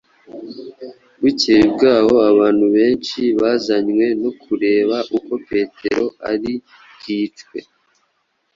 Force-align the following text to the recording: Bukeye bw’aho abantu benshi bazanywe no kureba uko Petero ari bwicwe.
Bukeye 1.21 1.63
bw’aho 1.73 2.15
abantu 2.31 2.65
benshi 2.75 3.19
bazanywe 3.41 4.05
no 4.21 4.31
kureba 4.41 4.97
uko 5.17 5.33
Petero 5.49 6.05
ari 6.31 6.53
bwicwe. 6.95 7.59